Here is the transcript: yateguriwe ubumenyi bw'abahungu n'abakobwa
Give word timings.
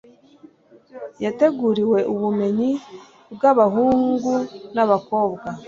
yateguriwe 1.23 1.99
ubumenyi 2.13 2.71
bw'abahungu 3.33 4.33
n'abakobwa 4.73 5.47